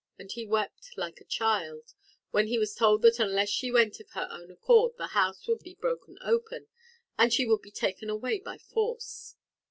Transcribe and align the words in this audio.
And 0.17 0.31
he 0.31 0.47
wept 0.47 0.97
like 0.97 1.21
a 1.21 1.25
child, 1.25 1.93
when 2.31 2.47
he 2.47 2.57
was 2.57 2.73
told 2.73 3.03
that 3.03 3.19
unless 3.19 3.49
she 3.49 3.69
went 3.69 3.99
of 3.99 4.09
her 4.13 4.27
own 4.31 4.49
accord, 4.49 4.93
the 4.97 5.05
house 5.13 5.47
would 5.47 5.59
be 5.59 5.75
broken 5.75 6.17
open, 6.23 6.65
and 7.19 7.31
she 7.31 7.45
would 7.45 7.61
be 7.61 7.69
taken 7.69 8.09
away 8.09 8.39
by 8.39 8.57
force. 8.57 9.35